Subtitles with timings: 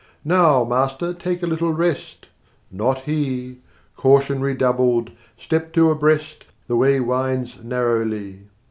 [0.25, 2.25] "Now, master, take a little rest!"
[2.71, 3.59] not he!
[3.95, 8.47] (Caution redoubled, 90 Step two abreast, the way winds narrowly!)